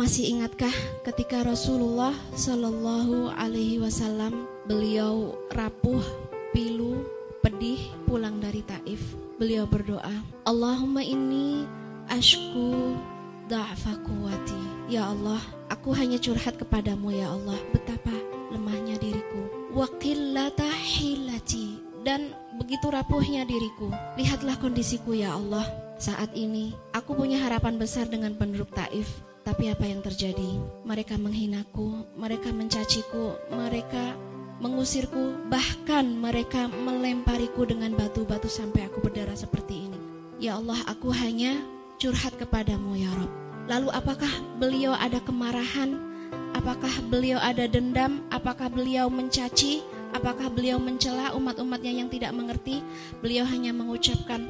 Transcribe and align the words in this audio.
Masih 0.00 0.32
ingatkah 0.32 0.72
ketika 1.04 1.44
Rasulullah 1.44 2.16
Shallallahu 2.32 3.36
Alaihi 3.36 3.84
Wasallam 3.84 4.48
beliau 4.64 5.36
rapuh, 5.52 6.00
pilu, 6.56 7.04
pedih 7.44 7.76
pulang 8.08 8.40
dari 8.40 8.64
Taif. 8.64 8.96
Beliau 9.36 9.68
berdoa, 9.68 10.24
Allahumma 10.48 11.04
ini 11.04 11.68
ashku 12.08 12.96
da'fa 13.52 14.00
kuwati. 14.00 14.88
Ya 14.88 15.04
Allah, 15.04 15.44
aku 15.68 15.92
hanya 15.92 16.16
curhat 16.16 16.56
kepadamu 16.56 17.12
ya 17.12 17.36
Allah, 17.36 17.60
betapa 17.68 18.16
lemahnya 18.56 18.96
diriku. 18.96 19.68
Wa 19.76 19.84
hilati 20.00 21.76
dan 22.08 22.32
begitu 22.56 22.88
rapuhnya 22.88 23.44
diriku. 23.44 23.92
Lihatlah 24.16 24.56
kondisiku 24.64 25.12
ya 25.12 25.36
Allah. 25.36 25.68
Saat 26.00 26.32
ini 26.32 26.72
aku 26.96 27.12
punya 27.12 27.36
harapan 27.36 27.76
besar 27.76 28.08
dengan 28.08 28.32
penduduk 28.32 28.72
Taif. 28.72 29.28
Tapi 29.50 29.66
apa 29.66 29.82
yang 29.82 29.98
terjadi? 29.98 30.62
Mereka 30.86 31.18
menghinaku, 31.18 32.06
mereka 32.14 32.54
mencaciku, 32.54 33.34
mereka 33.50 34.14
mengusirku, 34.62 35.42
bahkan 35.50 36.06
mereka 36.06 36.70
melempariku 36.70 37.66
dengan 37.66 37.98
batu-batu 37.98 38.46
sampai 38.46 38.86
aku 38.86 39.02
berdarah 39.02 39.34
seperti 39.34 39.90
ini. 39.90 39.98
Ya 40.38 40.54
Allah, 40.54 40.78
aku 40.86 41.10
hanya 41.10 41.58
curhat 41.98 42.38
kepadamu 42.38 42.94
ya 42.94 43.10
Rob. 43.10 43.26
Lalu 43.66 43.90
apakah 43.90 44.30
beliau 44.62 44.94
ada 44.94 45.18
kemarahan? 45.18 45.98
Apakah 46.54 47.02
beliau 47.10 47.42
ada 47.42 47.66
dendam? 47.66 48.22
Apakah 48.30 48.70
beliau 48.70 49.10
mencaci? 49.10 49.82
Apakah 50.14 50.46
beliau 50.46 50.78
mencela 50.78 51.34
umat-umatnya 51.34 51.90
yang 51.90 52.06
tidak 52.06 52.30
mengerti? 52.38 52.86
Beliau 53.18 53.42
hanya 53.50 53.74
mengucapkan, 53.74 54.46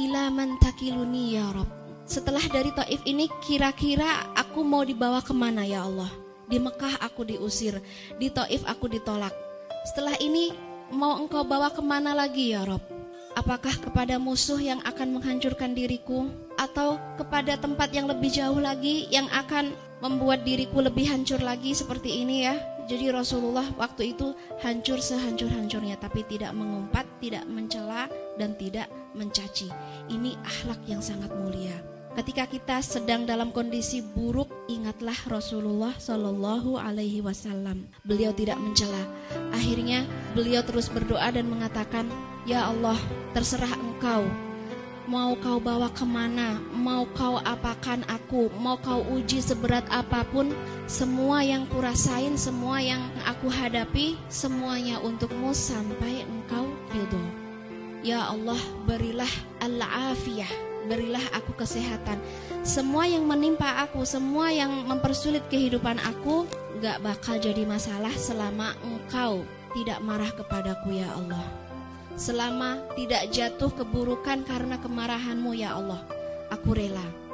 Ilaman 0.00 0.56
takiluni 0.56 1.36
ya 1.36 1.52
Rob. 1.52 1.68
Setelah 2.08 2.40
dari 2.48 2.72
Taif 2.72 3.04
ini 3.04 3.28
kira-kira 3.44 4.32
aku 4.48 4.64
mau 4.64 4.80
dibawa 4.80 5.20
ke 5.20 5.36
mana 5.36 5.68
ya 5.68 5.84
Allah? 5.84 6.08
Di 6.48 6.56
Mekah 6.56 7.04
aku 7.04 7.28
diusir, 7.28 7.76
di 8.16 8.32
Taif 8.32 8.64
aku 8.64 8.88
ditolak, 8.88 9.36
setelah 9.92 10.16
ini 10.24 10.56
mau 10.88 11.20
engkau 11.20 11.44
bawa 11.44 11.68
ke 11.68 11.84
mana 11.84 12.16
lagi 12.16 12.56
ya 12.56 12.64
Rob? 12.64 12.80
Apakah 13.36 13.76
kepada 13.76 14.16
musuh 14.16 14.56
yang 14.56 14.80
akan 14.82 15.20
menghancurkan 15.20 15.70
diriku 15.70 16.26
Atau 16.58 16.98
kepada 17.14 17.54
tempat 17.54 17.94
yang 17.94 18.10
lebih 18.10 18.34
jauh 18.34 18.58
lagi 18.58 19.06
Yang 19.14 19.30
akan 19.30 19.64
membuat 20.02 20.42
diriku 20.42 20.82
lebih 20.82 21.06
hancur 21.06 21.38
lagi 21.38 21.70
seperti 21.70 22.26
ini 22.26 22.50
ya 22.50 22.58
Jadi 22.90 23.14
Rasulullah 23.14 23.68
waktu 23.78 24.16
itu 24.16 24.34
hancur 24.58 24.98
sehancur-hancurnya 24.98 26.02
Tapi 26.02 26.26
tidak 26.26 26.50
mengumpat, 26.50 27.06
tidak 27.22 27.46
mencela, 27.46 28.10
dan 28.42 28.58
tidak 28.58 28.90
mencaci 29.14 29.70
Ini 30.10 30.34
akhlak 30.42 30.82
yang 30.90 30.98
sangat 30.98 31.30
mulia 31.30 31.97
Ketika 32.18 32.50
kita 32.50 32.82
sedang 32.82 33.22
dalam 33.30 33.54
kondisi 33.54 34.02
buruk, 34.02 34.50
ingatlah 34.66 35.14
Rasulullah 35.30 35.94
Shallallahu 36.02 36.74
Alaihi 36.74 37.22
Wasallam. 37.22 37.86
Beliau 38.02 38.34
tidak 38.34 38.58
mencela. 38.58 39.06
Akhirnya 39.54 40.02
beliau 40.34 40.66
terus 40.66 40.90
berdoa 40.90 41.30
dan 41.30 41.46
mengatakan, 41.46 42.10
Ya 42.42 42.66
Allah, 42.66 42.98
terserah 43.38 43.70
Engkau. 43.70 44.26
Mau 45.06 45.38
kau 45.38 45.62
bawa 45.62 45.94
ke 45.94 46.02
mana, 46.02 46.58
mau 46.74 47.06
kau 47.14 47.38
apakan 47.38 48.02
aku, 48.10 48.50
mau 48.58 48.74
kau 48.82 48.98
uji 49.14 49.38
seberat 49.38 49.86
apa 49.86 50.26
pun, 50.26 50.50
semua 50.90 51.46
yang 51.46 51.70
kurasain, 51.70 52.34
semua 52.34 52.82
yang 52.82 53.00
aku 53.30 53.46
hadapi, 53.46 54.18
semuanya 54.26 54.98
untukmu 55.06 55.54
sampai 55.54 56.26
engkau 56.26 56.66
ridho. 56.90 57.37
Ya 58.06 58.30
Allah, 58.30 58.60
berilah 58.86 59.30
al-afiyah 59.58 60.68
berilah 60.88 61.22
aku 61.36 61.52
kesehatan. 61.52 62.16
Semua 62.64 63.04
yang 63.04 63.28
menimpa 63.28 63.84
aku, 63.84 64.08
semua 64.08 64.48
yang 64.48 64.88
mempersulit 64.88 65.44
kehidupan 65.52 66.00
aku, 66.00 66.48
gak 66.80 67.04
bakal 67.04 67.36
jadi 67.36 67.68
masalah 67.68 68.10
selama 68.16 68.72
engkau 68.80 69.44
tidak 69.76 70.00
marah 70.00 70.32
kepadaku 70.32 70.96
ya 70.96 71.12
Allah. 71.12 71.44
Selama 72.18 72.82
tidak 72.98 73.30
jatuh 73.30 73.70
keburukan 73.70 74.42
karena 74.42 74.80
kemarahanmu 74.80 75.54
ya 75.54 75.76
Allah, 75.76 76.02
aku 76.50 76.74
rela. 76.74 77.27